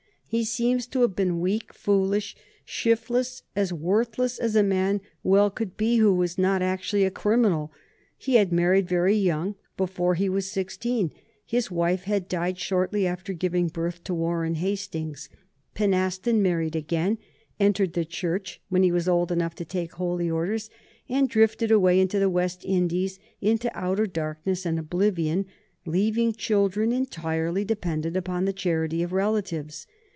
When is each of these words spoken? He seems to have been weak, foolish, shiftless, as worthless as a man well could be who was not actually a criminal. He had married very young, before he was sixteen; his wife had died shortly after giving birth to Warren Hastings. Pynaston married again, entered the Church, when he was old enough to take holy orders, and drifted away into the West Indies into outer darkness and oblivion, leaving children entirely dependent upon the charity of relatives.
He 0.33 0.45
seems 0.45 0.87
to 0.87 1.01
have 1.01 1.13
been 1.13 1.41
weak, 1.41 1.73
foolish, 1.73 2.37
shiftless, 2.63 3.43
as 3.53 3.73
worthless 3.73 4.39
as 4.39 4.55
a 4.55 4.63
man 4.63 5.01
well 5.23 5.49
could 5.49 5.75
be 5.75 5.97
who 5.97 6.13
was 6.13 6.37
not 6.37 6.61
actually 6.61 7.03
a 7.03 7.11
criminal. 7.11 7.73
He 8.17 8.35
had 8.35 8.53
married 8.53 8.87
very 8.87 9.13
young, 9.17 9.55
before 9.75 10.15
he 10.15 10.29
was 10.29 10.49
sixteen; 10.49 11.11
his 11.45 11.69
wife 11.69 12.03
had 12.05 12.29
died 12.29 12.57
shortly 12.57 13.05
after 13.05 13.33
giving 13.33 13.67
birth 13.67 14.05
to 14.05 14.13
Warren 14.13 14.55
Hastings. 14.55 15.27
Pynaston 15.75 16.39
married 16.41 16.77
again, 16.77 17.17
entered 17.59 17.91
the 17.91 18.05
Church, 18.05 18.61
when 18.69 18.83
he 18.83 18.89
was 18.93 19.09
old 19.09 19.33
enough 19.33 19.55
to 19.55 19.65
take 19.65 19.91
holy 19.95 20.29
orders, 20.31 20.69
and 21.09 21.27
drifted 21.27 21.71
away 21.71 21.99
into 21.99 22.19
the 22.19 22.29
West 22.29 22.63
Indies 22.63 23.19
into 23.41 23.69
outer 23.77 24.07
darkness 24.07 24.65
and 24.65 24.79
oblivion, 24.79 25.45
leaving 25.85 26.31
children 26.31 26.93
entirely 26.93 27.65
dependent 27.65 28.15
upon 28.15 28.45
the 28.45 28.53
charity 28.53 29.03
of 29.03 29.11
relatives. 29.11 29.87